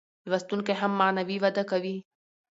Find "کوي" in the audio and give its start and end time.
1.71-1.95